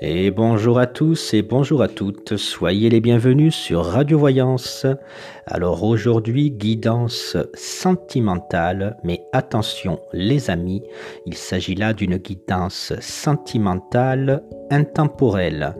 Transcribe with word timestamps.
Et 0.00 0.32
bonjour 0.32 0.80
à 0.80 0.88
tous 0.88 1.34
et 1.34 1.42
bonjour 1.42 1.80
à 1.80 1.86
toutes, 1.86 2.36
soyez 2.36 2.90
les 2.90 3.00
bienvenus 3.00 3.54
sur 3.54 3.84
Radio 3.84 4.18
Voyance. 4.18 4.86
Alors 5.46 5.84
aujourd'hui, 5.84 6.50
guidance 6.50 7.36
sentimentale, 7.54 8.96
mais 9.04 9.24
attention 9.32 10.00
les 10.12 10.50
amis, 10.50 10.82
il 11.26 11.34
s'agit 11.34 11.76
là 11.76 11.92
d'une 11.92 12.16
guidance 12.16 12.92
sentimentale 13.00 14.42
intemporelle. 14.70 15.76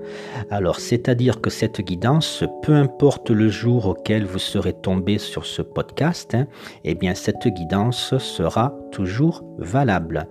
Alors 0.49 0.79
c'est-à-dire 0.79 1.41
que 1.41 1.51
cette 1.51 1.81
guidance, 1.81 2.45
peu 2.63 2.73
importe 2.73 3.31
le 3.31 3.49
jour 3.49 3.87
auquel 3.87 4.25
vous 4.25 4.39
serez 4.39 4.75
tombé 4.75 5.19
sur 5.19 5.45
ce 5.45 5.61
podcast, 5.61 6.37
hein, 6.37 6.47
eh 6.85 6.95
bien 6.95 7.17
cette 7.17 7.49
guidance 7.49 8.17
sera 8.19 8.77
toujours 8.93 9.43
valable. 9.59 10.29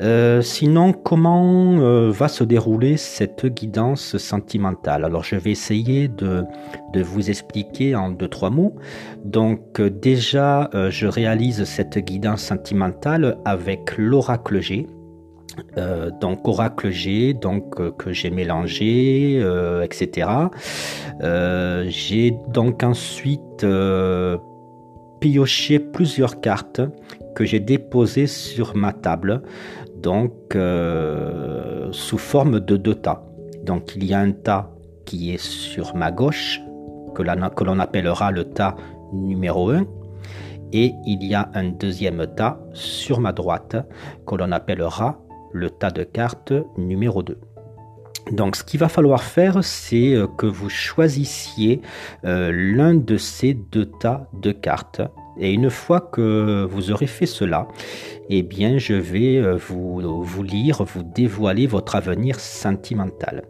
Euh, 0.00 0.42
sinon, 0.42 0.92
comment 0.92 1.78
euh, 1.78 2.10
va 2.10 2.28
se 2.28 2.44
dérouler 2.44 2.96
cette 2.96 3.46
guidance 3.46 4.16
sentimentale? 4.16 5.04
Alors, 5.04 5.24
je 5.24 5.36
vais 5.36 5.50
essayer 5.50 6.08
de, 6.08 6.44
vous 6.94 7.30
expliquer 7.30 7.94
en 7.96 8.10
deux, 8.10 8.28
trois 8.28 8.50
mots. 8.50 8.76
Donc, 9.24 9.80
euh, 9.80 9.90
déjà, 9.90 10.70
je 10.90 11.06
réalise 11.06 11.64
cette 11.64 11.98
guidance 11.98 12.42
sentimentale 12.42 13.38
avec 13.44 13.96
l'oracle 13.96 14.60
G. 14.60 14.86
donc 16.20 16.46
oracle 16.46 16.90
G, 16.90 17.34
donc 17.34 17.96
que 17.96 18.12
j'ai 18.12 18.30
mélangé, 18.30 19.42
etc. 19.82 20.28
j'ai 21.88 22.36
donc 22.48 22.82
ensuite 22.84 23.66
pioché 25.20 25.78
plusieurs 25.80 26.40
cartes 26.40 26.80
que 27.34 27.44
j'ai 27.44 27.60
déposées 27.60 28.26
sur 28.26 28.76
ma 28.76 28.92
table 28.92 29.42
donc 30.02 30.54
euh, 30.54 31.88
sous 31.92 32.18
forme 32.18 32.60
de 32.60 32.76
deux 32.76 32.94
tas. 32.94 33.24
Donc 33.64 33.94
il 33.96 34.04
y 34.04 34.14
a 34.14 34.20
un 34.20 34.32
tas 34.32 34.70
qui 35.04 35.32
est 35.34 35.42
sur 35.42 35.94
ma 35.94 36.10
gauche, 36.10 36.60
que 37.14 37.22
l'on 37.22 37.78
appellera 37.78 38.30
le 38.30 38.44
tas 38.44 38.76
numéro 39.12 39.70
1, 39.70 39.86
et 40.72 40.92
il 41.06 41.24
y 41.24 41.34
a 41.34 41.50
un 41.54 41.64
deuxième 41.64 42.26
tas 42.36 42.60
sur 42.72 43.20
ma 43.20 43.32
droite, 43.32 43.76
que 44.26 44.34
l'on 44.34 44.52
appellera 44.52 45.18
le 45.52 45.70
tas 45.70 45.90
de 45.90 46.04
cartes 46.04 46.52
numéro 46.76 47.22
2. 47.22 47.38
Donc 48.32 48.56
ce 48.56 48.64
qu'il 48.64 48.78
va 48.80 48.88
falloir 48.88 49.22
faire, 49.22 49.64
c'est 49.64 50.14
euh, 50.14 50.26
que 50.26 50.46
vous 50.46 50.68
choisissiez 50.68 51.80
euh, 52.24 52.50
l'un 52.52 52.94
de 52.94 53.16
ces 53.16 53.54
deux 53.54 53.86
tas 53.86 54.28
de 54.34 54.52
cartes 54.52 55.00
et 55.38 55.52
une 55.52 55.70
fois 55.70 56.00
que 56.00 56.66
vous 56.68 56.90
aurez 56.90 57.06
fait 57.06 57.26
cela, 57.26 57.68
eh 58.28 58.42
bien, 58.42 58.78
je 58.78 58.94
vais 58.94 59.36
euh, 59.36 59.56
vous, 59.56 60.42
lire, 60.42 60.82
vous 60.82 61.02
dévoiler 61.02 61.66
votre 61.66 61.96
avenir 61.96 62.40
sentimental. 62.40 63.44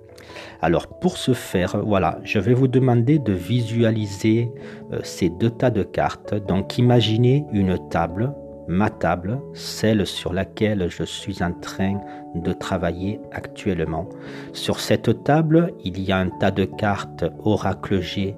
Alors 0.60 0.86
pour 1.00 1.16
ce 1.16 1.32
faire, 1.32 1.82
voilà, 1.84 2.18
je 2.24 2.38
vais 2.38 2.54
vous 2.54 2.68
demander 2.68 3.18
de 3.18 3.32
visualiser 3.32 4.50
euh, 4.92 4.98
ces 5.02 5.30
deux 5.30 5.50
tas 5.50 5.70
de 5.70 5.82
cartes. 5.82 6.34
Donc 6.46 6.78
imaginez 6.78 7.44
une 7.52 7.78
table, 7.88 8.32
ma 8.68 8.90
table, 8.90 9.40
celle 9.54 10.06
sur 10.06 10.32
laquelle 10.32 10.88
je 10.90 11.04
suis 11.04 11.42
en 11.42 11.52
train 11.52 12.00
de 12.34 12.52
travailler 12.52 13.20
actuellement. 13.32 14.08
Sur 14.52 14.80
cette 14.80 15.24
table, 15.24 15.72
il 15.84 16.00
y 16.00 16.12
a 16.12 16.18
un 16.18 16.28
tas 16.28 16.50
de 16.50 16.64
cartes 16.64 17.24
Oracle 17.44 18.00
G 18.00 18.36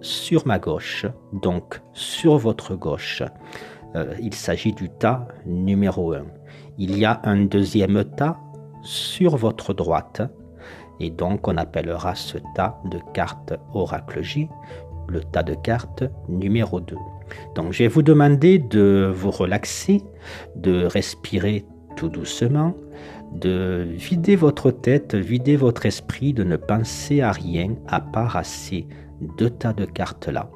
sur 0.00 0.46
ma 0.46 0.58
gauche, 0.58 1.06
donc 1.32 1.80
sur 1.92 2.38
votre 2.38 2.74
gauche. 2.74 3.22
Euh, 3.94 4.14
il 4.20 4.34
s'agit 4.34 4.72
du 4.72 4.88
tas 4.88 5.26
numéro 5.46 6.12
1. 6.12 6.24
Il 6.78 6.98
y 6.98 7.04
a 7.04 7.20
un 7.24 7.44
deuxième 7.44 8.04
tas 8.04 8.38
sur 8.82 9.36
votre 9.36 9.74
droite, 9.74 10.22
et 11.00 11.10
donc 11.10 11.48
on 11.48 11.56
appellera 11.56 12.14
ce 12.14 12.38
tas 12.54 12.80
de 12.84 12.98
cartes 13.12 13.54
Oracle 13.74 14.22
J 14.22 14.48
le 15.08 15.20
tas 15.20 15.42
de 15.42 15.54
cartes 15.54 16.04
numéro 16.28 16.80
2. 16.80 16.96
Donc 17.54 17.72
je 17.72 17.82
vais 17.82 17.88
vous 17.88 18.02
demander 18.02 18.58
de 18.58 19.12
vous 19.14 19.30
relaxer, 19.30 20.02
de 20.56 20.84
respirer 20.84 21.64
tout 21.96 22.08
doucement, 22.08 22.74
de 23.32 23.86
vider 23.90 24.36
votre 24.36 24.70
tête, 24.70 25.14
vider 25.14 25.56
votre 25.56 25.86
esprit, 25.86 26.32
de 26.32 26.44
ne 26.44 26.56
penser 26.56 27.20
à 27.20 27.32
rien 27.32 27.74
à 27.88 28.00
part 28.00 28.36
à 28.36 28.44
ces 28.44 28.86
deux 29.38 29.50
tas 29.50 29.72
de 29.72 29.84
cartes-là. 29.84 30.50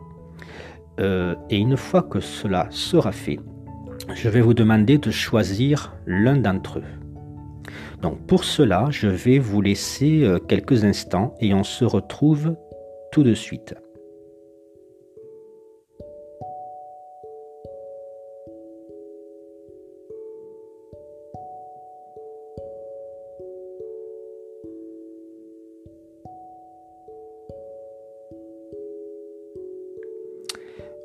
Euh, 1.01 1.35
et 1.51 1.59
une 1.59 1.77
fois 1.77 2.03
que 2.03 2.21
cela 2.21 2.69
sera 2.71 3.13
fait, 3.13 3.41
je 4.15 4.29
vais 4.29 4.41
vous 4.41 4.55
demander 4.55 4.99
de 4.99 5.11
choisir 5.11 5.95
l'un 6.07 6.37
d'entre 6.37 6.79
eux. 6.79 6.85
Donc 8.03 8.27
pour 8.27 8.45
cela, 8.45 8.89
je 8.91 9.09
vais 9.09 9.39
vous 9.39 9.61
laisser 9.61 10.25
euh, 10.25 10.39
quelques 10.39 10.85
instants 10.85 11.35
et 11.41 11.55
on 11.55 11.65
se 11.65 11.85
retrouve 11.85 12.55
tout 13.13 13.23
de 13.23 13.35
suite. 13.35 13.75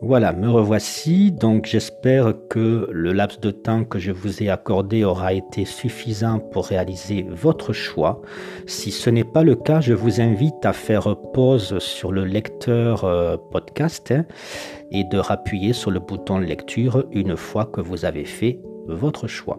Voilà, 0.02 0.32
me 0.32 0.50
revoici. 0.50 1.32
Donc 1.32 1.66
j'espère 1.66 2.34
que 2.50 2.88
le 2.90 3.12
laps 3.12 3.42
de 3.42 3.52
temps 3.52 3.84
que 3.84 4.00
je 4.00 4.14
vous 4.14 4.42
ai 4.42 4.50
accordé 4.50 5.04
aura 5.04 5.34
été 5.34 5.66
suffisant 5.66 6.40
pour 6.40 6.68
réaliser 6.68 7.26
votre 7.30 7.74
choix. 7.74 8.22
Si 8.66 8.92
ce 8.92 9.09
n'est 9.09 9.26
pas 9.26 9.44
le 9.44 9.56
cas, 9.56 9.82
je 9.82 9.94
vous 9.94 10.22
invite 10.22 10.66
à 10.66 10.72
faire 10.72 11.18
pause 11.34 11.80
sur 11.80 12.14
le 12.14 12.24
lecteur 12.24 13.04
euh, 13.04 13.36
podcast 13.52 14.12
hein, 14.12 14.26
et 14.90 15.04
de 15.04 15.18
rappuyer 15.18 15.74
sur 15.74 15.92
le 15.92 16.00
bouton 16.00 16.38
lecture 16.40 17.06
une 17.12 17.36
fois 17.36 17.66
que 17.66 17.82
vous 17.82 18.06
avez 18.06 18.24
fait 18.24 18.62
votre 18.88 19.28
choix. 19.28 19.58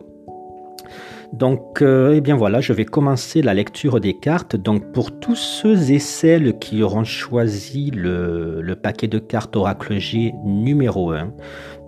Donc, 1.33 1.81
euh, 1.81 2.15
eh 2.17 2.21
bien 2.21 2.35
voilà, 2.37 2.61
je 2.61 2.73
vais 2.73 2.85
commencer 2.85 3.41
la 3.41 3.55
lecture 3.55 4.01
des 4.01 4.15
cartes. 4.15 4.57
Donc, 4.57 4.93
pour 4.93 5.19
tous 5.19 5.37
ceux 5.37 5.93
et 5.93 6.01
celles 6.01 6.59
qui 6.59 6.83
auront 6.83 7.05
choisi 7.05 7.91
le, 7.91 8.75
paquet 8.75 9.07
de 9.07 9.19
cartes 9.19 9.55
Oracle 9.55 9.99
G 9.99 10.33
numéro 10.45 11.13
1, 11.13 11.33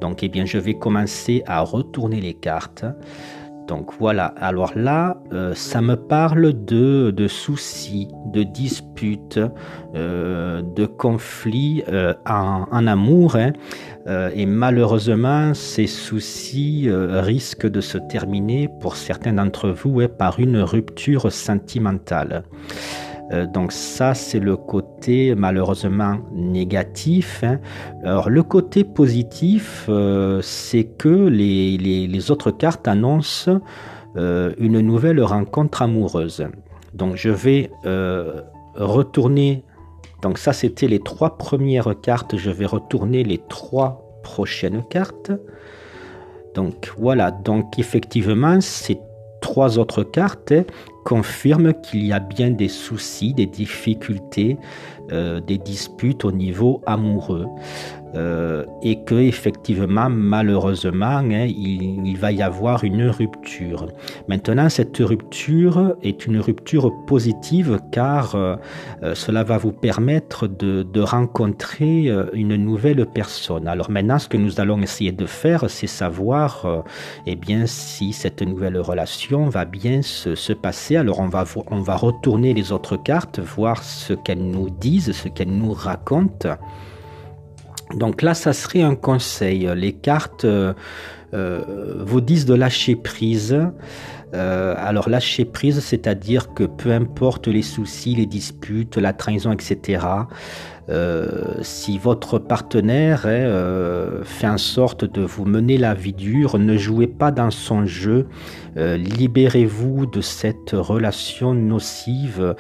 donc, 0.01 0.23
eh 0.23 0.29
bien, 0.29 0.45
je 0.45 0.59
vais 0.59 0.75
commencer 0.75 1.43
à 1.47 1.61
retourner 1.61 2.21
les 2.21 2.35
cartes. 2.35 2.85
Donc 3.72 3.94
voilà, 3.99 4.27
alors 4.37 4.72
là, 4.77 5.16
euh, 5.33 5.55
ça 5.55 5.81
me 5.81 5.97
parle 5.97 6.53
de, 6.66 7.27
soucis, 7.27 8.09
de 8.27 8.43
disputes, 8.43 9.41
euh, 9.94 10.60
de 10.77 10.84
conflits 10.84 11.82
euh, 11.88 12.12
en, 12.27 12.66
en, 12.71 12.87
amour. 12.87 13.37
Hein. 13.37 13.53
et 14.34 14.44
malheureusement, 14.44 15.55
ces 15.55 15.87
soucis 15.87 16.87
risquent 16.91 17.71
de 17.71 17.81
se 17.81 17.97
terminer 17.97 18.69
pour 18.82 18.97
certains 18.97 19.32
d'entre 19.32 19.71
vous 19.71 20.00
hein, 20.00 20.09
par 20.19 20.38
une 20.38 20.59
rupture 20.59 21.32
sentimentale. 21.32 22.43
Euh, 23.31 23.47
donc 23.47 23.72
ça, 23.72 24.15
c'est 24.15 24.38
le 24.38 24.56
côté 24.56 25.34
malheureusement 25.34 26.19
négatif. 26.33 27.44
Hein. 27.44 27.60
Alors 28.05 28.31
le 28.31 28.43
côté 28.43 28.84
positif, 28.84 29.87
euh, 29.88 30.41
c'est 30.43 30.84
que 30.84 31.28
les, 31.28 32.31
autres 32.31 32.50
cartes 32.50 32.87
annoncent 32.88 33.61
euh, 34.16 34.53
une 34.59 34.81
nouvelle 34.81 35.22
rencontre 35.22 35.82
amoureuse. 35.82 36.47
Donc 36.94 37.16
je 37.16 37.31
vais 37.31 37.71
retourner. 38.75 39.65
Donc 40.22 40.38
ça, 40.38 40.53
c'était 40.53 40.88
les 40.88 41.00
trois 41.00 41.37
premières 41.37 41.94
cartes. 42.00 42.37
Je 42.37 42.50
vais 42.50 42.66
retourner 42.66 43.25
les 43.25 43.38
trois 43.49 44.21
prochaines 44.22 44.82
cartes. 44.88 45.32
Donc 46.55 46.93
voilà, 46.99 47.31
donc 47.31 47.79
effectivement, 47.79 48.61
c'est 48.61 49.00
trois 49.41 49.79
autres 49.79 50.05
cartes 50.05 50.52
confirment 51.04 51.75
qu'il 51.75 52.04
y 52.04 52.12
a 52.12 52.20
bien 52.20 52.50
des 52.50 52.69
soucis, 52.69 53.34
des 53.34 53.46
difficultés, 53.46 54.58
euh, 55.10 55.40
des 55.40 55.58
disputes 55.58 56.25
au 56.25 56.32
niveau 56.32 56.81
amoureux. 56.87 57.46
Euh, 58.14 58.66
et 58.82 59.02
que 59.04 59.14
effectivement, 59.14 60.10
malheureusement, 60.10 61.22
hein, 61.22 61.46
il, 61.46 62.14
va 62.19 62.31
y 62.31 62.43
avoir 62.43 62.84
une 62.84 63.08
rupture. 63.08 63.87
Maintenant, 64.28 64.69
cette 64.69 64.99
rupture 64.99 65.96
est 66.02 66.26
une 66.26 66.38
rupture 66.38 66.93
positive 67.06 67.81
car 67.90 68.34
euh, 68.34 68.56
cela 69.14 69.44
va 69.44 69.56
vous 69.56 69.72
permettre 69.72 70.46
de, 70.46 71.00
rencontrer 71.00 72.10
une 72.34 72.54
nouvelle 72.56 73.06
personne. 73.06 73.66
Alors 73.66 73.90
maintenant, 73.90 74.19
ce 74.19 74.28
que 74.28 74.37
nous 74.37 74.60
allons 74.60 74.82
essayer 74.82 75.10
de 75.10 75.25
faire, 75.25 75.70
c'est 75.70 75.87
savoir, 75.87 76.84
eh 77.26 77.34
bien, 77.34 77.64
si 77.66 78.12
cette 78.12 78.43
nouvelle 78.43 78.78
relation 78.78 79.49
va 79.49 79.64
bien 79.64 80.02
se, 80.02 80.34
se 80.34 80.52
passer. 80.52 80.96
Alors 80.96 81.20
on 81.20 81.28
va 81.28 81.44
on 81.70 81.81
va 81.81 81.96
retourner 81.96 82.52
les 82.52 82.72
autres 82.72 82.96
cartes, 82.96 83.40
voir 83.40 83.82
ce 83.82 84.12
qu'elles 84.12 84.44
nous 84.44 84.69
disent, 84.69 85.01
ce 85.10 85.28
qu'elles 85.28 85.52
nous 85.52 85.72
racontent. 85.72 86.56
Donc 87.94 88.22
là, 88.22 88.34
ça 88.34 88.52
serait 88.52 88.82
un 88.82 88.94
conseil. 88.94 89.69
Les 89.75 89.93
cartes 89.93 90.46
euh, 91.34 91.62
vous 91.99 92.20
disent 92.20 92.44
de 92.44 92.54
lâcher 92.54 92.94
prise. 92.94 93.58
Euh, 94.34 94.75
alors 94.78 95.08
lâcher 95.08 95.44
prise, 95.44 95.81
c'est-à-dire 95.81 96.54
que 96.54 96.64
peu 96.64 96.93
importe 96.93 97.49
les 97.49 97.62
soucis, 97.62 98.14
les 98.14 98.26
disputes, 98.26 98.96
la 98.96 99.12
trahison, 99.12 99.52
etc., 99.52 100.06
euh, 100.06 100.22
si 101.62 101.99
votre 101.99 102.38
partenaire 102.38 103.23
euh, 103.25 104.25
fait 104.25 104.49
en 104.49 104.58
sorte 104.58 105.05
de 105.05 105.23
vous 105.23 105.44
mener 105.44 105.79
la 105.79 105.94
vie 105.94 106.12
dure, 106.12 106.58
ne 106.58 106.76
jouez 106.76 107.06
pas 107.06 107.31
dans 107.31 107.50
son 107.50 107.87
jeu, 107.87 108.26
libérez-vous 108.76 110.06
de 110.06 110.20
cette 110.20 110.70
relation 110.73 111.55
nocive, 111.55 112.55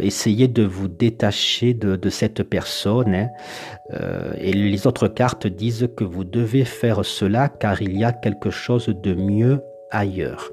essayez 0.00 0.48
de 0.48 0.62
vous 0.62 0.88
détacher 0.88 1.74
de, 1.74 2.10
cette 2.10 2.42
personne. 2.42 3.14
Hein. 3.14 3.28
et 4.38 4.52
les 4.52 4.86
autres 4.86 5.08
cartes 5.08 5.46
disent 5.46 5.88
que 5.96 6.04
vous 6.04 6.24
devez 6.24 6.64
faire 6.64 7.04
cela 7.04 7.48
car 7.48 7.82
il 7.82 7.98
y 7.98 8.04
a 8.04 8.12
quelque 8.12 8.50
chose 8.50 8.86
de 8.86 9.14
mieux 9.14 9.60
ailleurs. 9.90 10.50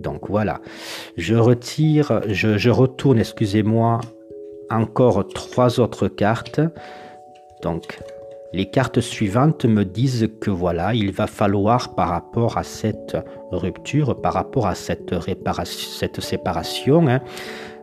Donc 0.00 0.28
voilà, 0.28 0.60
je 1.16 1.34
retire, 1.34 2.22
je, 2.28 2.70
retourne, 2.70 3.18
excusez-moi, 3.18 4.00
encore 4.70 5.26
trois 5.28 5.80
autres 5.80 6.08
cartes. 6.08 6.60
Donc 7.62 7.98
les 8.52 8.70
cartes 8.70 9.00
suivantes 9.00 9.66
me 9.66 9.84
disent 9.84 10.28
que 10.40 10.50
voilà, 10.50 10.94
il 10.94 11.12
va 11.12 11.26
falloir 11.26 11.94
par 11.94 12.08
rapport 12.08 12.56
à 12.56 12.62
cette 12.62 13.16
rupture, 13.52 14.20
par 14.20 14.32
rapport 14.32 14.66
à 14.66 14.74
cette, 14.74 15.10
réparation, 15.10 15.90
cette 15.90 16.20
séparation, 16.20 17.06
hein, 17.08 17.20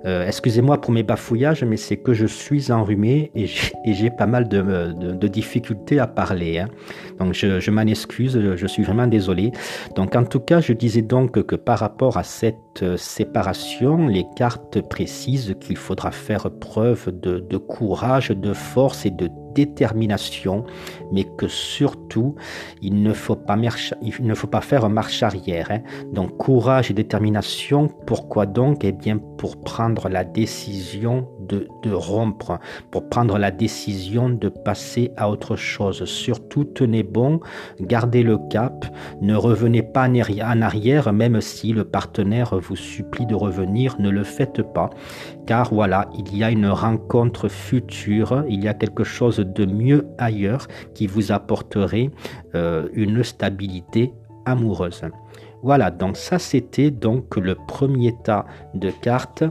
euh, 0.06 0.28
excusez-moi 0.28 0.80
pour 0.80 0.92
mes 0.92 1.04
bafouillages, 1.04 1.64
mais 1.64 1.78
c'est 1.78 1.98
que 1.98 2.14
je 2.14 2.26
suis 2.26 2.72
enrhumé 2.72 3.32
et 3.34 3.48
j'ai 3.94 4.10
pas 4.10 4.28
mal 4.28 4.48
de, 4.48 5.28
difficultés 5.28 6.00
à 6.00 6.08
parler. 6.08 6.60
Hein. 6.60 6.68
Donc 7.20 7.34
je, 7.34 7.72
m'en 7.72 7.82
excuse, 7.82 8.40
je 8.56 8.68
suis 8.68 8.84
vraiment 8.84 9.08
désolé. 9.08 9.52
Donc 9.96 10.16
en 10.16 10.24
tout 10.24 10.40
cas, 10.40 10.62
je 10.62 10.74
disais 10.74 11.02
donc 11.02 11.42
que 11.46 11.56
par 11.56 11.80
rapport 11.80 12.18
à 12.18 12.24
cette 12.24 12.84
euh, 12.84 12.98
séparation, 12.98 14.08
les 14.08 14.26
cartes 14.36 14.82
précisent 14.88 15.56
qu'il 15.60 15.78
faudra 15.78 16.12
faire 16.12 16.52
preuve 16.52 17.10
de, 17.12 17.40
de 17.40 17.58
courage, 17.58 18.30
de 18.30 18.54
force 18.54 19.06
et 19.06 19.12
de 19.12 19.30
détermination, 19.56 20.66
mais 21.12 21.24
que 21.24 21.48
surtout, 21.48 22.36
il 22.82 23.02
ne 23.02 23.14
faut 23.14 23.36
pas, 23.36 23.58
il 24.02 24.28
ne 24.28 24.36
faut 24.36 24.48
pas 24.48 24.62
faire 24.62 24.90
marche 24.90 25.24
arrière. 25.24 25.72
Hein. 25.72 25.82
Donc 26.14 26.38
courage 26.38 26.92
et 26.92 26.94
détermination, 26.94 27.88
pourquoi 28.06 28.46
donc? 28.46 28.84
Eh 28.84 28.92
bien 28.92 29.18
pour 29.38 29.58
prendre 29.62 30.10
la 30.10 30.24
décision 30.24 31.28
de, 31.40 31.68
de, 31.84 31.92
rompre, 31.92 32.60
pour 32.92 33.10
prendre 33.10 33.38
la 33.38 33.52
décision 33.52 34.30
de 34.30 34.50
passer 34.50 35.12
à 35.18 35.30
autre 35.30 35.56
chose. 35.56 36.06
Surtout, 36.06 36.64
tenez 36.64 37.04
bon, 37.04 37.40
gardez 37.80 38.24
le 38.24 38.38
cap, 38.50 38.86
ne 39.22 39.36
revenez 39.36 39.84
pas 39.84 40.08
en 40.08 40.62
arrière, 40.62 41.14
même 41.14 41.42
si 41.42 41.74
le 41.74 41.84
partenaire 41.84 42.58
vous 42.58 42.76
supplie 42.76 43.26
de 43.26 43.36
revenir, 43.36 43.96
ne 44.00 44.10
le 44.10 44.24
faites 44.24 44.62
pas, 44.62 44.90
car 45.46 45.74
voilà, 45.74 46.10
il 46.18 46.36
y 46.36 46.44
a 46.44 46.52
une 46.52 46.68
rencontre 46.68 47.48
future, 47.48 48.44
il 48.50 48.64
y 48.64 48.68
a 48.68 48.74
quelque 48.74 49.04
chose 49.04 49.40
de 49.46 49.66
mieux 49.66 50.08
ailleurs 50.18 50.68
qui 50.94 51.08
vous 51.08 51.32
apporterait 51.32 52.10
euh, 52.56 52.88
une 52.94 53.24
stabilité 53.24 54.14
amoureuse. 54.46 55.02
Voilà, 55.64 55.90
donc 55.92 56.18
ça 56.18 56.38
c'était 56.40 56.92
donc 56.92 57.36
le 57.38 57.56
premier 57.56 58.14
tas 58.24 58.46
de 58.74 58.92
cartes 58.92 59.44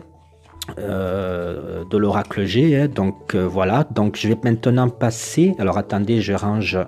euh, 0.79 1.85
de 1.91 1.99
l'oracle 1.99 2.45
G. 2.45 2.77
Hein. 2.77 2.89
donc 2.89 3.35
euh, 3.35 3.47
voilà, 3.47 3.85
donc 3.85 4.17
je 4.17 4.29
vais 4.29 4.39
maintenant 4.43 4.89
passer. 4.89 5.55
Alors 5.59 5.79
attendez, 5.79 6.21
je 6.21 6.33
range 6.33 6.79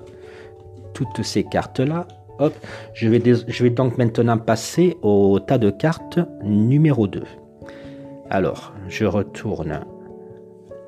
toutes 0.94 1.22
ces 1.22 1.44
cartes 1.44 1.80
là. 1.80 2.06
Hop, 2.38 2.54
je 2.92 3.08
vais, 3.08 3.22
je 3.24 3.62
vais 3.62 3.70
donc 3.70 3.96
maintenant 3.96 4.36
passer 4.36 4.96
au 5.00 5.40
tas 5.40 5.58
de 5.58 5.70
cartes 5.70 6.18
numéro 6.42 7.06
2. 7.06 7.22
Alors, 8.28 8.74
je 8.88 9.04
retourne 9.06 9.80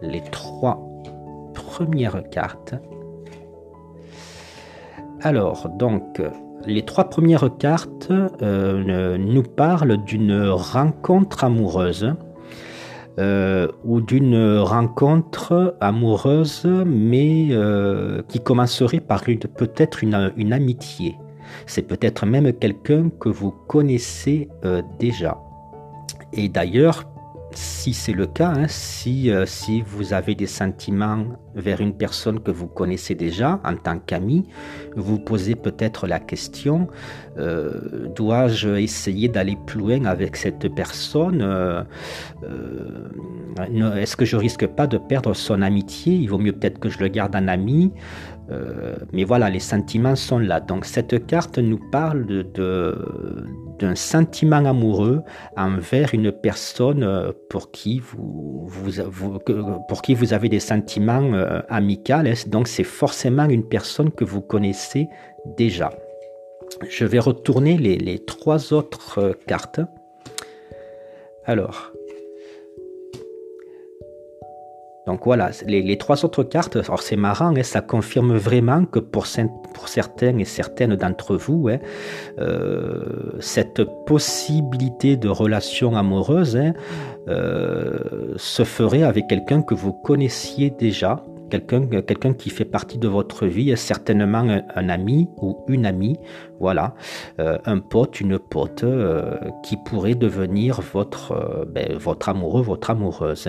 les 0.03 0.23
trois 0.31 0.88
premières 1.65 2.23
cartes. 2.31 2.75
Alors, 5.23 5.69
donc, 5.69 6.21
les 6.67 6.85
trois 6.85 7.05
premières 7.05 7.57
cartes 7.59 8.13
euh, 8.43 9.17
nous 9.19 9.43
parlent 9.43 9.97
d'une 10.05 10.49
rencontre 10.49 11.45
amoureuse 11.45 12.15
euh, 13.19 13.69
ou 13.85 14.01
d'une 14.01 14.59
rencontre 14.59 15.77
amoureuse, 15.81 16.69
mais 16.87 17.49
euh, 17.51 18.23
qui 18.29 18.41
commencerait 18.41 19.01
par 19.01 19.23
peut-être 19.25 20.05
une, 20.05 20.53
amitié. 20.53 21.17
C'est 21.67 21.83
peut-être 21.83 22.27
même 22.27 22.53
quelqu'un 22.53 23.11
que 23.19 23.29
vous 23.29 23.51
connaissez 23.51 24.49
déjà. 24.99 25.39
Et 26.35 26.49
d'ailleurs, 26.49 27.05
si 27.53 27.95
c'est 27.95 28.13
le 28.13 28.27
cas, 28.27 28.53
hein, 28.55 28.67
si, 28.69 29.31
euh, 29.31 29.47
si 29.47 29.83
vous 29.83 30.13
avez 30.13 30.35
des 30.35 30.47
sentiments 30.47 31.25
vers 31.55 31.81
une 31.81 31.95
personne 31.95 32.41
que 32.41 32.51
vous 32.51 32.67
connaissez 32.67 33.15
déjà 33.15 33.61
en 33.65 33.77
tant 33.77 33.99
qu'ami, 33.99 34.49
vous 34.97 35.19
posez 35.19 35.55
peut-être 35.55 36.07
la 36.07 36.21
question, 36.21 36.89
euh, 37.39 38.09
dois-je 38.15 38.69
essayer 38.77 39.29
d'aller 39.29 39.57
plus 39.67 39.79
loin 39.79 40.05
avec 40.05 40.37
cette 40.37 40.75
personne 40.75 41.41
euh, 41.43 41.83
Est-ce 43.97 44.17
que 44.17 44.25
je 44.25 44.37
risque 44.37 44.67
pas 44.67 44.87
de 44.87 44.99
perdre 44.99 45.35
son 45.35 45.63
amitié? 45.63 46.15
Il 46.15 46.29
vaut 46.29 46.39
mieux 46.39 46.53
peut-être 46.53 46.79
que 46.79 46.89
je 46.89 46.99
le 46.99 47.09
garde 47.09 47.35
en 47.35 47.49
ami. 47.49 47.93
Mais 49.13 49.25
voilà, 49.25 49.51
les 49.51 49.61
sentiments 49.61 50.17
sont 50.17 50.39
là. 50.39 50.61
Donc 50.61 50.85
cette 50.85 51.27
carte 51.27 51.59
nous 51.59 51.79
parle 51.91 52.25
d'un 52.25 53.95
sentiment 53.95 54.65
amoureux 54.65 55.23
envers 55.57 56.15
une 56.15 56.33
personne 56.33 57.03
euh, 57.03 57.33
pour 57.51 57.71
qui 57.71 58.01
vous, 58.01 59.01
avez 60.33 60.49
des 60.49 60.61
sentiments 60.61 61.33
euh, 61.35 61.61
amicaux. 61.69 62.15
Donc 62.47 62.69
c'est 62.69 62.85
forcément 62.85 63.45
une 63.49 63.69
personne 63.69 64.11
que 64.11 64.25
vous 64.25 64.41
connaissez 64.41 65.09
déjà. 65.57 65.91
Je 66.89 67.05
vais 67.05 67.19
retourner 67.19 67.77
les, 67.77 67.97
les 67.97 68.19
trois 68.19 68.73
autres 68.73 69.19
euh, 69.19 69.33
cartes. 69.47 69.81
Alors, 71.45 71.93
donc 75.09 75.25
voilà, 75.25 75.53
les, 75.67 75.97
trois 75.97 76.23
autres 76.27 76.43
cartes, 76.43 76.77
alors 76.77 77.01
c'est 77.01 77.17
marrant, 77.17 77.57
hein, 77.57 77.63
ça 77.63 77.81
confirme 77.81 78.37
vraiment 78.37 78.85
que 78.85 78.99
pour, 78.99 79.25
pour 79.73 79.89
certains 79.89 80.37
et 80.37 80.45
certaines 80.45 80.97
d'entre 80.97 81.35
vous, 81.35 81.71
hein, 81.71 81.79
euh, 82.39 83.33
cette 83.41 83.83
possibilité 84.05 85.17
de 85.17 85.31
relation 85.31 85.97
amoureuse 85.97 86.59
hein, 86.59 86.75
euh, 87.27 88.35
se 88.37 88.65
ferait 88.65 89.03
avec 89.03 89.29
quelqu'un 89.29 89.63
que 89.63 89.73
vous 89.73 89.95
connaissiez 89.95 90.69
déjà, 90.69 91.25
quelqu'un 91.49 91.87
quelqu'un 91.87 92.35
qui 92.35 92.51
fait 92.51 92.67
partie 92.67 92.99
de 92.99 93.09
votre 93.09 93.47
vie, 93.47 93.75
certainement 93.79 94.45
un, 94.75 94.89
ami 94.91 95.31
ou 95.39 95.65
une 95.69 95.87
amie, 95.87 96.19
voilà, 96.61 96.95
euh, 97.41 97.57
un 97.65 97.79
pote, 97.79 98.21
une 98.21 98.39
pote 98.39 98.85
qui 99.63 99.79
pourrait 99.87 100.17
devenir 100.17 100.83
votre, 100.83 101.67
ben, 101.67 101.97
votre 101.97 102.29
amoureux, 102.29 102.61
votre 102.61 102.91
amoureuse. 102.91 103.49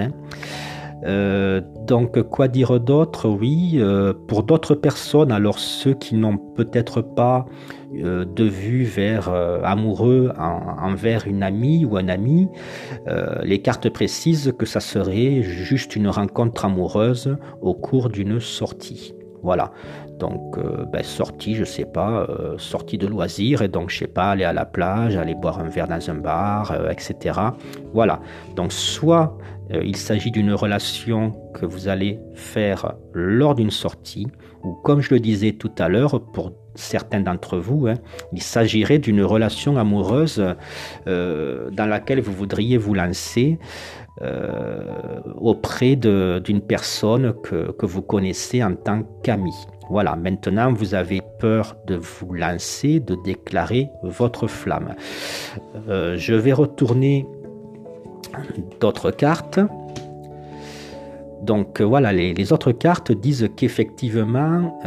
Euh, 1.05 1.61
donc 1.87 2.21
quoi 2.23 2.47
dire 2.47 2.79
d'autre? 2.79 3.29
Oui, 3.29 3.73
euh, 3.75 4.13
pour 4.27 4.43
d'autres 4.43 4.75
personnes, 4.75 5.31
alors 5.31 5.59
ceux 5.59 5.93
qui 5.93 6.15
n'ont 6.15 6.37
peut-être 6.37 7.01
pas 7.01 7.45
euh, 7.95 8.25
de 8.25 8.43
vue 8.43 8.83
vers 8.83 9.29
amoureux 9.63 10.31
envers 10.37 11.27
une 11.27 11.43
amie 11.43 11.85
ou 11.85 11.97
un 11.97 12.07
ami, 12.07 12.47
les 13.43 13.61
cartes 13.61 13.89
précisent 13.89 14.53
que 14.57 14.65
ça 14.65 14.79
serait 14.79 15.41
juste 15.41 15.95
une 15.95 16.07
rencontre 16.07 16.65
amoureuse 16.65 17.37
au 17.61 17.73
cours 17.73 18.09
d'une 18.09 18.39
sortie. 18.39 19.13
Voilà. 19.43 19.71
Donc, 20.19 20.59
ben, 20.91 21.01
sortie, 21.01 21.55
je 21.55 21.63
sais 21.63 21.85
pas, 21.85 22.27
sortie 22.57 22.97
de 22.97 23.07
loisirs, 23.07 23.61
et 23.61 23.69
donc, 23.69 23.89
je 23.89 23.99
sais 23.99 24.07
pas, 24.07 24.31
aller 24.31 24.43
à 24.43 24.51
la 24.51 24.65
plage, 24.65 25.15
aller 25.15 25.35
boire 25.35 25.59
un 25.59 25.69
verre 25.69 25.87
dans 25.87 26.09
un 26.09 26.15
bar, 26.15 26.75
etc. 26.91 27.39
Voilà. 27.93 28.19
Donc, 28.55 28.73
soit 28.73 29.37
euh, 29.73 29.81
il 29.83 29.95
s'agit 29.95 30.31
d'une 30.31 30.53
relation 30.53 31.31
que 31.53 31.65
vous 31.65 31.87
allez 31.87 32.19
faire 32.33 32.93
lors 33.13 33.55
d'une 33.55 33.71
sortie, 33.71 34.27
ou 34.63 34.73
comme 34.83 35.01
je 35.01 35.13
le 35.13 35.19
disais 35.19 35.51
tout 35.53 35.71
à 35.77 35.87
l'heure, 35.87 36.21
pour 36.33 36.51
certains 36.75 37.21
d'entre 37.21 37.57
vous, 37.57 37.87
hein, 37.87 37.95
il 38.33 38.41
s'agirait 38.41 38.99
d'une 38.99 39.23
relation 39.23 39.77
amoureuse 39.77 40.43
euh, 41.07 41.69
dans 41.71 41.85
laquelle 41.85 42.21
vous 42.21 42.33
voudriez 42.33 42.77
vous 42.77 42.93
lancer 42.93 43.59
euh, 44.21 45.21
auprès 45.39 45.95
d'une 45.95 46.61
personne 46.61 47.33
que, 47.41 47.71
que, 47.71 47.85
vous 47.85 48.01
connaissez 48.01 48.63
en 48.63 48.75
tant 48.75 49.03
qu'ami. 49.23 49.53
Voilà, 49.89 50.15
maintenant 50.15 50.73
vous 50.73 50.93
avez 50.93 51.21
peur 51.39 51.75
de 51.87 51.95
vous 51.95 52.33
lancer, 52.33 52.99
de 52.99 53.15
déclarer 53.23 53.89
votre 54.03 54.47
flamme. 54.47 54.93
je 55.87 56.33
vais 56.33 56.53
retourner 56.53 57.25
d'autres 58.79 59.11
cartes. 59.11 59.59
Donc 61.41 61.81
voilà, 61.81 62.11
les, 62.11 62.53
autres 62.53 62.71
cartes 62.71 63.11
disent 63.11 63.49
qu'effectivement, 63.55 64.79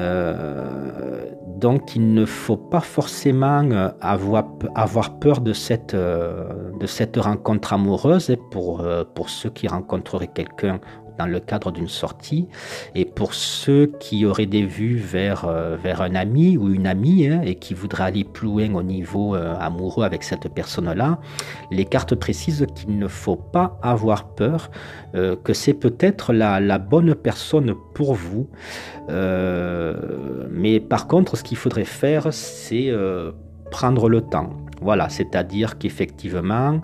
donc 1.46 1.96
il 1.96 2.12
ne 2.12 2.26
faut 2.26 2.56
pas 2.56 2.80
forcément 2.80 3.66
avoir, 4.00 4.44
avoir 4.74 5.18
peur 5.18 5.40
de 5.40 5.52
cette, 5.52 5.94
de 5.94 6.86
cette 6.86 7.16
rencontre 7.16 7.72
amoureuse 7.72 8.36
pour, 8.50 8.84
pour 9.14 9.30
ceux 9.30 9.50
qui 9.50 9.66
rencontreraient 9.66 10.30
quelqu'un 10.32 10.80
dans 11.18 11.26
le 11.26 11.40
cadre 11.40 11.70
d'une 11.72 11.88
sortie. 11.88 12.48
Et 12.94 13.04
pour 13.04 13.34
ceux 13.34 13.86
qui 14.00 14.24
auraient 14.26 14.46
des 14.46 14.64
vues 14.64 14.96
vers, 14.96 15.44
euh, 15.46 15.76
vers 15.76 16.02
un 16.02 16.14
ami 16.14 16.56
ou 16.56 16.70
une 16.70 16.86
amie 16.86 17.28
hein, 17.28 17.42
et 17.44 17.56
qui 17.56 17.74
voudraient 17.74 18.04
aller 18.04 18.24
plus 18.24 18.46
loin 18.46 18.74
au 18.74 18.82
niveau 18.82 19.34
euh, 19.34 19.54
amoureux 19.58 20.04
avec 20.04 20.22
cette 20.22 20.48
personne-là, 20.48 21.18
les 21.70 21.84
cartes 21.84 22.14
précisent 22.14 22.66
qu'il 22.74 22.98
ne 22.98 23.08
faut 23.08 23.36
pas 23.36 23.78
avoir 23.82 24.34
peur, 24.34 24.70
euh, 25.14 25.36
que 25.36 25.52
c'est 25.52 25.74
peut-être 25.74 26.32
la, 26.32 26.60
la, 26.60 26.78
bonne 26.78 27.14
personne 27.14 27.74
pour 27.94 28.14
vous. 28.14 28.48
mais 29.08 30.80
par 30.80 31.06
contre, 31.06 31.36
ce 31.36 31.42
qu'il 31.42 31.56
faudrait 31.56 31.84
faire, 31.84 32.32
c'est 32.32 32.92
prendre 33.70 34.08
le 34.08 34.20
temps. 34.20 34.50
Voilà, 34.80 35.08
c'est-à-dire 35.08 35.78
qu'effectivement, 35.78 36.80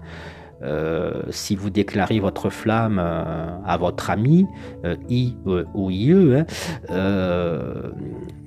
euh, 0.62 1.22
si 1.30 1.54
vous 1.54 1.70
déclarez 1.70 2.18
votre 2.18 2.50
flamme 2.50 2.98
euh, 2.98 3.46
à 3.64 3.76
votre 3.76 4.10
ami, 4.10 4.46
euh, 4.84 4.96
I 5.08 5.36
ou 5.46 5.90
IE, 5.90 6.34
hein, 6.34 6.46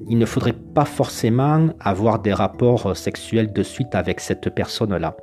il 0.07 0.17
ne 0.17 0.25
faudrait 0.25 0.53
pas 0.53 0.85
forcément 0.85 1.69
avoir 1.79 2.19
des 2.19 2.33
rapports 2.33 2.95
sexuels 2.97 3.53
de 3.53 3.63
suite 3.63 3.95
avec 3.95 4.19
cette 4.19 4.53
personne-là. 4.53 5.15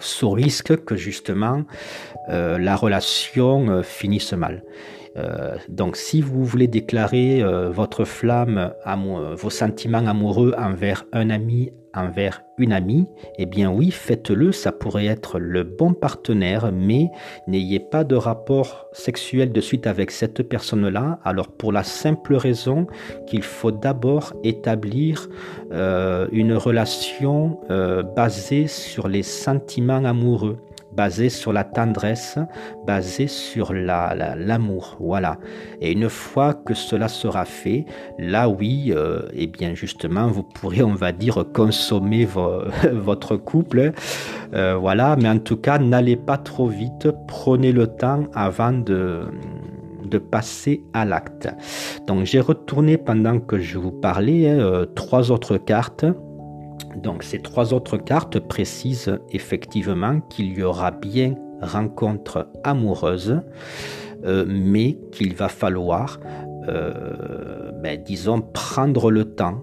sous 0.00 0.30
risque 0.30 0.84
que 0.84 0.96
justement 0.96 1.64
la 2.28 2.76
relation 2.76 3.82
finisse 3.82 4.32
mal. 4.32 4.62
Donc 5.68 5.96
si 5.96 6.20
vous 6.20 6.44
voulez 6.44 6.66
déclarer 6.66 7.42
votre 7.70 8.04
flamme, 8.04 8.72
vos 9.36 9.50
sentiments 9.50 10.06
amoureux 10.06 10.54
envers 10.58 11.04
un 11.12 11.30
ami, 11.30 11.72
envers 11.96 12.42
une 12.58 12.72
amie, 12.72 13.06
eh 13.38 13.46
bien 13.46 13.70
oui, 13.70 13.90
faites-le, 13.90 14.52
ça 14.52 14.72
pourrait 14.72 15.06
être 15.06 15.38
le 15.38 15.64
bon 15.64 15.92
partenaire, 15.94 16.70
mais 16.72 17.10
n'ayez 17.46 17.80
pas 17.80 18.04
de 18.04 18.14
rapport 18.14 18.86
sexuel 18.92 19.52
de 19.52 19.60
suite 19.60 19.86
avec 19.86 20.10
cette 20.10 20.42
personne-là, 20.42 21.18
alors 21.24 21.48
pour 21.48 21.72
la 21.72 21.82
simple 21.82 22.34
raison 22.34 22.86
qu'il 23.26 23.42
faut 23.42 23.72
d'abord 23.72 24.34
établir 24.44 25.28
euh, 25.72 26.28
une 26.32 26.54
relation 26.54 27.60
euh, 27.70 28.02
basée 28.02 28.66
sur 28.68 29.08
les 29.08 29.22
sentiments 29.22 30.04
amoureux 30.04 30.58
basé 30.96 31.28
sur 31.28 31.52
la 31.52 31.64
tendresse, 31.64 32.38
basé 32.86 33.26
sur 33.26 33.72
l'amour. 33.72 34.96
voilà. 35.00 35.38
Et 35.80 35.92
une 35.92 36.08
fois 36.08 36.54
que 36.54 36.74
cela 36.74 37.08
sera 37.08 37.44
fait, 37.44 37.84
là 38.18 38.48
oui, 38.48 38.92
euh, 38.94 39.22
eh 39.34 39.46
bien 39.46 39.74
justement, 39.74 40.28
vous 40.28 40.42
pourrez, 40.42 40.82
on 40.82 40.94
va 40.94 41.12
dire, 41.12 41.44
consommer 41.52 42.26
votre 42.92 43.36
couple. 43.36 43.92
Euh, 44.54 44.76
voilà, 44.76 45.16
mais 45.16 45.28
en 45.28 45.38
tout 45.38 45.56
cas, 45.56 45.78
n'allez 45.78 46.16
pas 46.16 46.38
trop 46.38 46.68
vite, 46.68 47.08
prenez 47.28 47.72
le 47.72 47.86
temps 47.86 48.24
avant 48.34 48.72
de 48.72 49.24
de 50.06 50.18
passer 50.18 50.84
à 50.92 51.04
l'acte. 51.04 51.48
Donc 52.06 52.24
j'ai 52.24 52.40
retourné 52.40 52.96
pendant 52.96 53.40
que 53.40 53.58
je 53.58 53.78
vous 53.78 53.92
parlais 53.92 54.48
hein, 54.48 54.58
euh, 54.58 54.86
trois 54.86 55.30
autres 55.30 55.58
cartes. 55.58 56.04
Donc 56.96 57.22
ces 57.22 57.40
trois 57.40 57.74
autres 57.74 57.98
cartes 57.98 58.38
précisent 58.38 59.18
effectivement 59.30 60.20
qu'il 60.20 60.56
y 60.56 60.62
aura 60.62 60.90
bien 60.90 61.34
rencontre 61.60 62.48
amoureuse, 62.64 63.40
euh, 64.24 64.44
mais 64.46 64.98
qu'il 65.12 65.34
va 65.34 65.48
falloir, 65.48 66.20
euh, 66.68 67.70
ben, 67.82 68.02
disons, 68.02 68.40
prendre 68.40 69.10
le 69.10 69.24
temps 69.24 69.62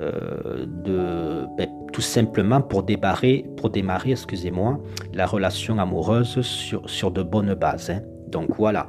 euh, 0.00 0.66
de, 0.66 1.46
ben, 1.56 1.68
tout 1.92 2.00
simplement 2.02 2.60
pour 2.60 2.82
démarrer, 2.82 3.46
pour 3.56 3.70
démarrer, 3.70 4.12
excusez-moi, 4.12 4.78
la 5.14 5.26
relation 5.26 5.78
amoureuse 5.78 6.40
sur, 6.42 7.10
de 7.10 7.22
bonnes 7.22 7.54
bases. 7.54 7.90
Hein. 7.90 8.02
Donc 8.28 8.56
voilà, 8.56 8.88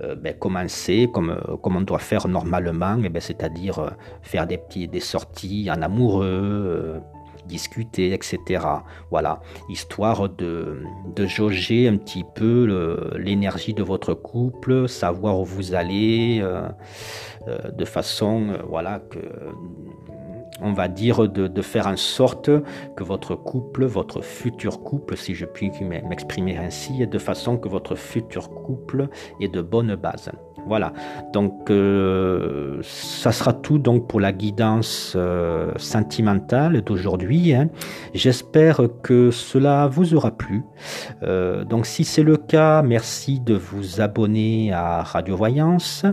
ben, 0.00 0.34
commencer 0.38 1.08
comme, 1.12 1.38
comme 1.62 1.76
on 1.76 1.82
doit 1.82 1.98
faire 1.98 2.26
normalement, 2.28 3.02
et 3.02 3.08
ben, 3.08 3.20
c'est-à-dire 3.20 3.94
faire 4.22 4.46
des, 4.46 4.58
petits, 4.58 4.88
sorties 5.00 5.70
en 5.70 5.82
amoureux, 5.82 7.02
discuter, 7.46 8.12
etc. 8.12 8.38
Voilà, 9.10 9.40
histoire 9.68 10.28
de, 10.28 10.82
de 11.16 11.26
jauger 11.26 11.88
un 11.88 11.96
petit 11.96 12.24
peu 12.24 13.16
l'énergie 13.16 13.74
de 13.74 13.82
votre 13.82 14.14
couple, 14.14 14.88
savoir 14.88 15.40
où 15.40 15.44
vous 15.44 15.74
allez, 15.74 16.40
euh, 16.42 16.68
euh, 17.48 17.70
de 17.70 17.84
façon, 17.84 18.50
euh, 18.50 18.62
voilà, 18.68 19.00
que 19.00 19.18
on 20.62 20.72
va 20.72 20.88
dire 20.88 21.28
de, 21.28 21.62
faire 21.62 21.86
en 21.86 21.96
sorte 21.96 22.50
que 22.96 23.04
votre 23.04 23.34
couple, 23.34 23.84
votre 23.84 24.22
futur 24.22 24.82
couple, 24.82 25.16
si 25.16 25.34
je 25.34 25.46
puis 25.46 25.70
m'exprimer 26.08 26.56
ainsi, 26.56 27.06
de 27.06 27.18
façon 27.18 27.56
que 27.56 27.68
votre 27.68 27.94
futur 27.94 28.50
couple 28.50 29.08
ait 29.40 29.48
de 29.48 29.62
bonnes 29.62 29.94
bases. 29.94 30.30
Voilà, 30.66 30.92
donc 31.32 31.70
euh, 31.70 32.80
ça 32.82 33.32
sera 33.32 33.52
tout 33.52 33.78
donc 33.78 34.08
pour 34.08 34.20
la 34.20 34.32
guidance 34.32 35.14
euh, 35.16 35.72
sentimentale 35.76 36.82
d'aujourd'hui. 36.82 37.54
Hein. 37.54 37.68
J'espère 38.14 38.82
que 39.02 39.30
cela 39.30 39.86
vous 39.86 40.14
aura 40.14 40.30
plu. 40.30 40.62
Euh, 41.22 41.64
donc 41.64 41.86
si 41.86 42.04
c'est 42.04 42.22
le 42.22 42.36
cas, 42.36 42.82
merci 42.82 43.40
de 43.40 43.54
vous 43.54 44.00
abonner 44.00 44.72
à 44.72 45.02
Radio 45.02 45.34
Voyance. 45.34 46.04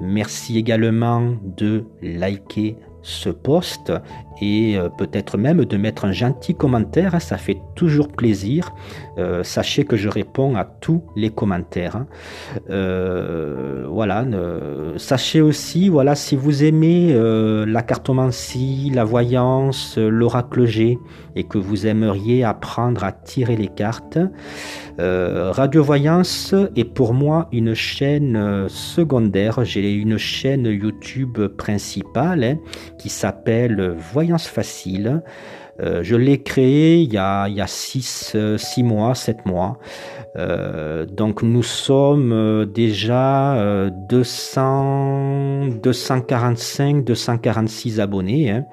Merci 0.00 0.58
également 0.58 1.34
de 1.44 1.84
liker 2.02 2.78
ce 3.02 3.30
post 3.30 3.92
et 4.40 4.76
euh, 4.76 4.88
peut-être 4.88 5.36
même 5.36 5.64
de 5.64 5.76
mettre 5.76 6.04
un 6.04 6.12
gentil 6.12 6.54
commentaire, 6.54 7.20
ça 7.20 7.36
fait 7.36 7.58
toujours 7.74 8.08
plaisir. 8.08 8.72
Euh, 9.18 9.42
sachez 9.42 9.84
que 9.84 9.96
je 9.96 10.08
réponds 10.08 10.56
à 10.56 10.64
tous 10.64 11.02
les 11.14 11.30
commentaires. 11.30 11.96
Hein. 11.96 12.06
Euh, 12.70 13.86
voilà, 13.88 14.24
sachez 14.96 15.40
aussi, 15.40 15.88
voilà, 15.88 16.14
si 16.14 16.36
vous 16.36 16.64
aimez 16.64 17.14
la 17.66 17.82
cartomancie, 17.82 18.90
la 18.94 19.04
voyance, 19.04 19.98
l'oracle 19.98 20.64
G 20.64 20.98
et 21.36 21.44
que 21.44 21.58
vous 21.58 21.86
aimeriez 21.86 22.44
apprendre 22.44 23.04
à 23.04 23.12
tirer 23.12 23.56
les 23.56 23.68
cartes, 23.68 24.18
Radio 24.98 25.82
Voyance 25.82 26.54
est 26.76 26.84
pour 26.84 27.14
moi 27.14 27.48
une 27.52 27.74
chaîne 27.74 28.68
secondaire. 28.68 29.64
J'ai 29.64 29.92
une 29.92 30.18
chaîne 30.18 30.66
YouTube 30.66 31.38
principale 31.56 32.44
hein, 32.44 32.56
qui 33.00 33.08
s'appelle 33.08 33.94
Voyance 33.96 34.46
facile. 34.46 35.22
Euh, 35.82 36.02
je 36.02 36.16
l'ai 36.16 36.42
créé 36.42 36.96
il 36.96 37.12
y 37.12 37.18
a, 37.18 37.48
il 37.48 37.60
euh, 38.34 38.58
six 38.58 38.82
mois, 38.82 39.14
sept 39.14 39.46
mois. 39.46 39.78
Euh, 40.36 41.06
donc 41.06 41.42
nous 41.42 41.62
sommes 41.62 42.66
déjà 42.66 43.90
200, 44.08 45.68
245, 45.82 47.04
246 47.04 48.00
abonnés. 48.00 48.50
Hein. 48.50 48.64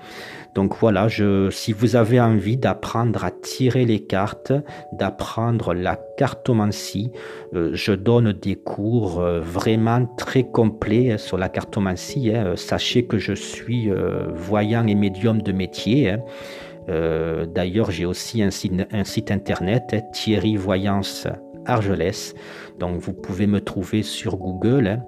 Donc 0.56 0.76
voilà, 0.80 1.08
si 1.52 1.72
vous 1.72 1.96
avez 1.96 2.20
envie 2.20 2.58
d'apprendre 2.58 3.24
à 3.24 3.30
tirer 3.30 3.86
les 3.86 4.00
cartes, 4.00 4.52
d'apprendre 4.92 5.76
la 5.76 6.00
cartomancie, 6.18 7.12
je 7.54 7.92
donne 7.92 8.34
des 8.34 8.56
cours 8.56 9.22
vraiment 9.22 10.08
très 10.18 10.44
complets 10.44 11.12
hein, 11.12 11.18
sur 11.20 11.38
la 11.38 11.50
cartomancie. 11.50 12.32
Hein. 12.34 12.54
Sachez 12.56 13.06
que 13.06 13.20
je 13.20 13.34
suis 13.34 13.92
voyant 14.34 14.88
et 14.88 14.96
médium 14.96 15.44
de 15.44 15.52
métier. 15.52 16.16
D'ailleurs, 16.88 17.92
j'ai 17.92 18.06
aussi 18.06 18.42
un 18.42 18.50
site, 18.52 19.32
internet, 19.32 20.06
Thierry 20.14 20.56
Voyance 20.56 21.28
Argelès. 21.66 22.34
Donc 22.80 23.00
vous 23.00 23.14
pouvez 23.14 23.48
me 23.48 23.60
trouver 23.60 24.04
sur 24.04 24.38
Google 24.38 25.02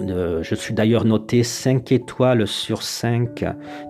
je 0.00 0.54
suis 0.54 0.74
d'ailleurs 0.74 1.04
noté 1.04 1.42
5 1.42 1.92
étoiles 1.92 2.46
sur 2.46 2.82
5, 2.82 3.44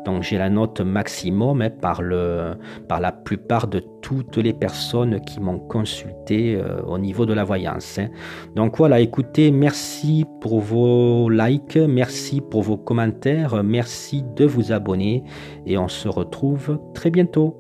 donc 0.04 0.22
j'ai 0.22 0.38
la 0.38 0.50
note 0.50 0.80
maximum 0.80 1.62
hein, 1.62 1.70
par, 1.70 2.02
le, 2.02 2.54
par 2.88 3.00
la 3.00 3.12
plupart 3.12 3.68
de 3.68 3.80
toutes 4.00 4.36
les 4.36 4.52
personnes 4.52 5.20
qui 5.20 5.40
m'ont 5.40 5.58
consulté 5.58 6.56
euh, 6.56 6.80
au 6.82 6.98
niveau 6.98 7.26
de 7.26 7.34
la 7.34 7.44
voyance. 7.44 7.98
Hein. 7.98 8.08
Donc 8.54 8.78
voilà, 8.78 9.00
écoutez, 9.00 9.50
merci 9.50 10.24
pour 10.40 10.60
vos 10.60 11.28
likes, 11.28 11.76
merci 11.76 12.40
pour 12.40 12.62
vos 12.62 12.76
commentaires, 12.76 13.62
merci 13.62 14.24
de 14.36 14.44
vous 14.44 14.72
abonner 14.72 15.24
et 15.66 15.78
on 15.78 15.88
se 15.88 16.08
retrouve 16.08 16.78
très 16.94 17.10
bientôt. 17.10 17.57